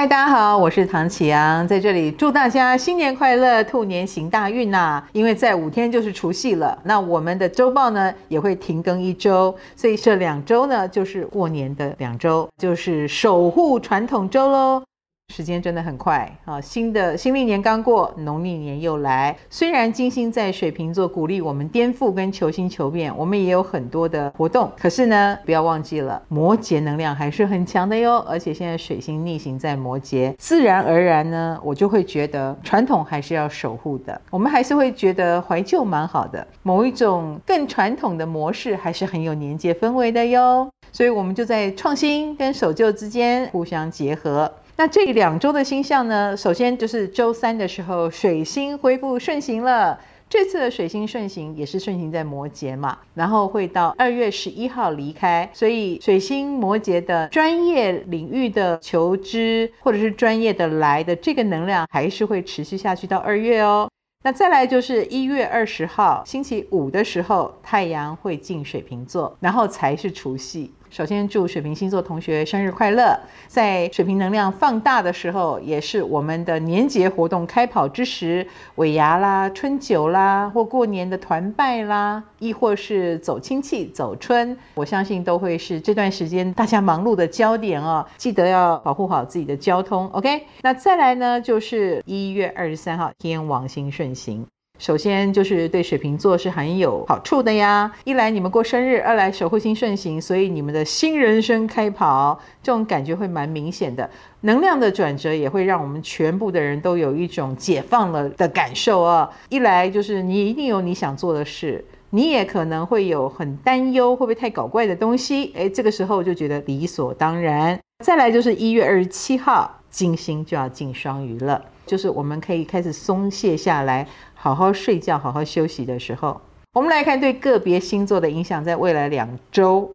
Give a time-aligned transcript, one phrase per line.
[0.00, 14.82] 嗨，大家好，我是唐启阳，在这里祝大家新年快乐，兔年行大运呐、因为在五天就是除夕了，那我们的周报呢也会停更一周，所以这两周呢就是过年的两周，就是守护传统周喽。
[15.30, 16.60] 时间真的很快啊！
[16.60, 19.34] 新的新历年刚过，农历年又来。
[19.48, 24.70] 虽然金星在水瓶座鼓励我们颠覆跟求新求变，我们也有很多的活动。
[24.76, 28.18] 可是呢，不要忘记了，摩羯能量还是很强的哟。
[28.28, 34.20] 而且现在水星逆行在摩羯，自然而然呢，我就会觉得传统还是要守护的。
[34.30, 40.68] 我们还是会觉得怀旧蛮好的，某一种更传统的模式还是很有年节氛围的哟。
[40.92, 44.52] 所以我们就在创新跟守旧之间互相结合。
[44.80, 50.00] 那这两周的星象呢，首先就是周三的时候，水星恢复顺行了。
[50.26, 55.46] 这次的水星顺行也是顺行在摩羯嘛，然后会到二月十一号离开。
[55.52, 63.86] 所以水星摩羯的专业领域的求知，或者是专业的来的这个能量，还是会持续下去到二月哦。
[64.24, 70.72] 那再来就是一月二十号星期五的时候，太阳会进水瓶座，然后才是除夕。
[70.90, 73.16] 首先祝水瓶星座同学生日快乐！
[73.46, 88.04] 在水瓶能量放大的时候，也是我们的年节活动开跑之时，尾牙啦、春酒啦，或过年的团拜啦，亦或是走亲戚、走春，我相信都会是这段时间大家忙碌的焦点哦。
[88.16, 90.42] 记得要保护好自己的交通，OK？
[90.62, 94.44] 那再来呢，就是一月二十三号天王星顺行。
[94.80, 104.08] 首先就是对水瓶座是很有好处的呀，一来你们过生日，二来守护星顺行，所以你们的新人生开跑，这种感觉会蛮明显的。
[104.40, 109.28] 能量的转折也会让我们全部的人都有一种解放了的感受啊。
[109.50, 117.78] 一来就是你一定有你想做的事，你也可能会有很担忧会不会太搞怪的东西，诶，这个时候就觉得理所当然。
[118.02, 124.06] 再来就是一月二十七号，金星就要进双鱼了，就是我们可以开始松懈下来。
[124.34, 126.40] 好好睡觉，好好休息的时候，
[126.72, 129.92] 我们来看对个别星座的影响，在未来两周。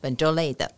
[0.00, 0.70] 本周类的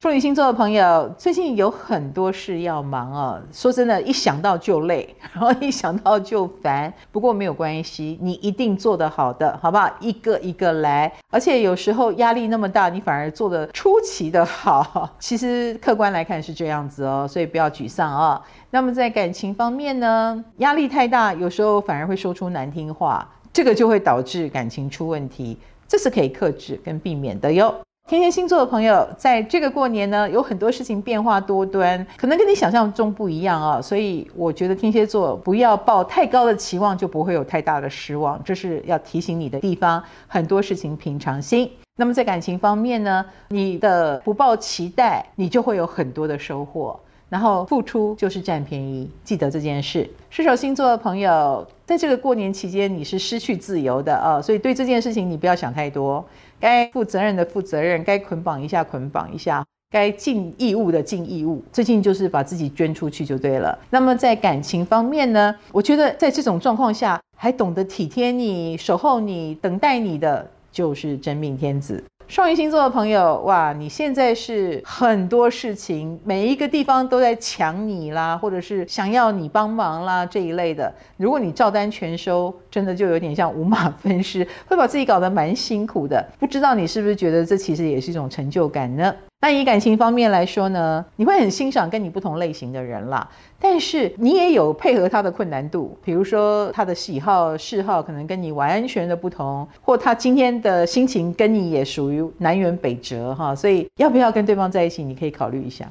[0.00, 3.42] 处女星座的朋友，最近有很多事要忙哦。
[3.52, 6.94] 说真的，一想到就累，然后一想到就烦。
[7.10, 9.90] 不过没有关系，你一定做得好的，好不好？
[9.98, 11.12] 一个一个来。
[11.32, 15.10] 而且有时候压力那么大，你反而做得出奇的好。
[15.18, 18.40] 其实客观来看是这样子哦，所以不要沮丧哦。
[18.70, 25.58] 那么在感情方面呢，压力太大，有时候反而会说出难听话，这个就会导致感情出问题，
[25.88, 27.74] 这是可以克制跟避免的哟。
[28.08, 40.02] 天蝎星座的朋友，在这个过年呢，有很多事情变化多端，可能跟你想象中不一样啊，所以我觉得天蝎座不要抱太高的期望，就不会有太大的失望，这是要提醒你的地方。
[40.26, 41.70] 很多事情平常心。
[41.96, 46.98] 那么在感情方面呢，你的不抱期待，你就会有很多的收获。
[47.28, 50.08] 然后付出就是占便宜，记得这件事。
[50.30, 56.24] 射手星座的朋友，在这个过年期间，你是失去自由的啊，所以对这件事情你不要想太多，
[56.60, 61.62] 该负责任的负责任，该捆绑一下捆绑一下，该尽义务的尽义务。
[61.72, 63.78] 最近就是把自己捐出去就对了。
[63.90, 72.00] 那么在感情方面呢，我觉得在这种状况下，还懂得体贴你、守候你、等待你的，就是真命天子。
[72.28, 80.94] 双鱼星座的朋友，哇，你现在是很多事情，每一个地方都在抢你啦，或者是想要你帮忙啦这一类的。
[81.16, 86.24] 如果你照单全收，真的就有点像五马分尸，会把自己搞得蛮辛苦的。
[86.38, 89.12] 不知道你是不是觉得这其实也是一种成就感呢？
[89.40, 93.28] 那以感情方面来说呢，你会很欣赏跟你不同类型的人啦，
[93.60, 105.86] 但是你也有配合他的困难度，比如说他的喜好嗜好可能跟你完全的不同，或他今天的心情跟你也属于南辕北辙哈，所以要不要跟对方在一起，你可以考虑一下。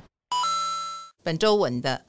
[1.24, 2.02] 本周稳的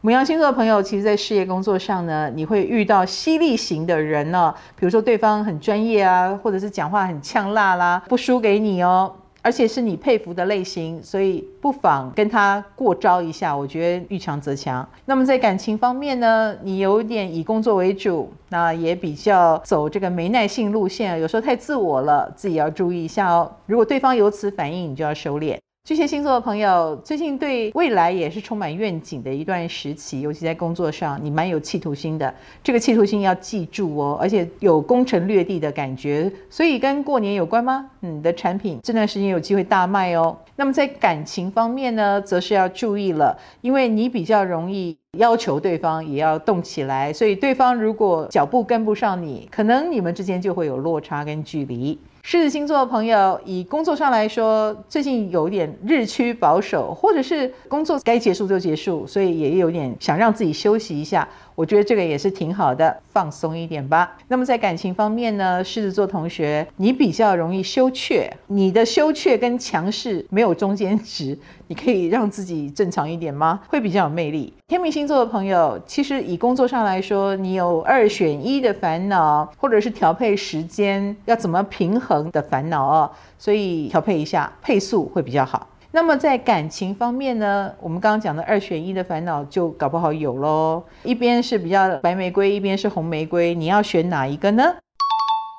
[0.00, 9.14] 母羊星座的朋友，其实在事业工作上呢，你会遇到犀利型的人呢，比如说对方很专业啊，或者是讲话很呛辣啦，不输给你哦。
[9.42, 13.56] 而且是你佩服的类型，所以不妨跟他过招一下。
[13.56, 14.86] 我觉得遇强则强。
[15.06, 23.50] 那么在感情方面呢，你有点以工作为主，那也比较走这个没耐性路线，有时候太自我了，自己要注意一下哦。
[23.66, 25.58] 如果对方有此反应，你就要收敛。
[25.90, 32.32] 巨蟹星座的朋友，最近对未来也是充满愿景的一段时期，尤其在工作上，你蛮有企图心的。
[32.62, 36.30] 这个企图心要记住哦，而且有攻城略地的感觉。
[36.48, 37.90] 所以跟过年有关吗？
[37.98, 40.38] 你的产品这段时间有机会大卖哦。
[40.54, 51.98] 那么在感情方面呢，则是要注意了，因为你比较容易要求对方也要动起来，所以对方如果脚步跟不上你，可能你们之间就会有落差跟距离。
[52.22, 61.26] 狮子星座的朋友，以工作上来说，最近有点日趋保守，或者是工作该结束就结束，所以也有点想让自己休息一下。
[61.60, 64.16] 我觉得这个也是挺好的，放松一点吧。
[64.28, 73.60] 那么在感情方面呢，狮子座同学，你比较容易羞怯，你的羞怯跟强势没有中间值，你可以让自己正常一点吗？
[73.68, 74.50] 会比较有魅力。
[74.68, 85.68] 天秤星座的朋友，其实以工作上来说，你有二选一的烦恼，或者是调配时间要怎么平衡的烦恼哦，所以调配一下配速会比较好。
[85.92, 90.84] 那么在感情方面呢，我们刚刚讲的二选一的烦恼就搞不好有喽。
[91.02, 94.76] 一边是比较白玫瑰，一边是红玫瑰，你要选哪一个呢？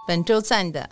[0.07, 0.89] 本周赞的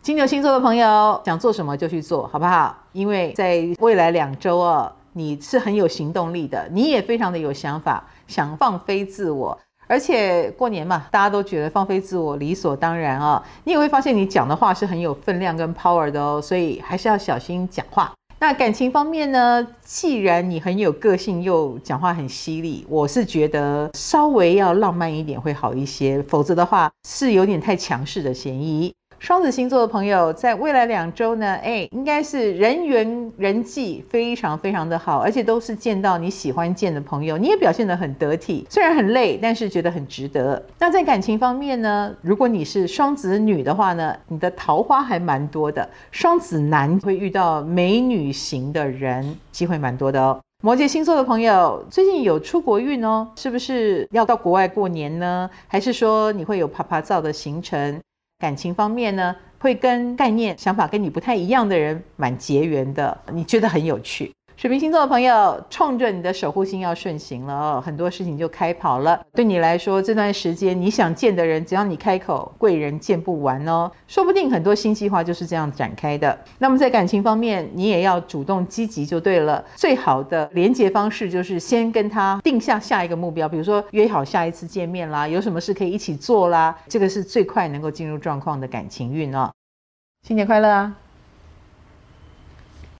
[0.00, 2.84] 金牛星座的朋友，想做什么就去做好不好？
[2.92, 9.58] 因为在未来两周哦，你是很有行动力的，你也非常的有想法，想放飞自我。
[9.88, 18.12] 而且过年嘛，大家都觉得放飞自我理所当然啊、你也会发现你讲的话是很有分量跟 power 的哦，所以还是要小心讲话。
[18.38, 28.92] 那感情方面呢，既然你很有个性又讲话很犀利，我是觉得稍微要浪漫一点会好一些，否则的话是有点太强势的嫌疑。
[29.18, 40.62] 双子星座的朋友，在未来两周呢，哎，应该是人缘人际非常非常的好，而且都是见到你喜欢见的朋友，你也表现得很得体，虽然很累，但是觉得很值得。
[40.78, 50.38] 那在感情方面呢，如果你是双子女的话呢，你的桃花还蛮多的，双子男会遇到美女型的人，机会蛮多的哦。
[50.62, 55.48] 摩羯星座的朋友，最近有出国运哦，是不是要到国外过年呢？
[55.66, 58.00] 还是说你会有趴趴造的行程？
[58.38, 64.30] 感情方面呢，会跟概念、想法跟你不太一样的人蛮结缘的，你觉得很有趣。
[64.56, 69.20] 水瓶星座的朋友，冲着你的守护星要顺行了哦，很多事情就开跑了。
[69.34, 73.92] 对你来说，这段时间你想见的人，只要你开口，贵人见不完哦。
[74.08, 76.38] 说不定很多新计划就是这样展开的。
[76.58, 79.62] 那么在感情方面，你也要主动积极就对了。
[79.74, 89.52] 最好的连接方式就是先跟他定下下一个目标，比如说约好下一次见面啦，有什么事可以一起做啦，这个是最快能够进入状况的感情运哦。
[90.26, 90.96] 新年快乐啊！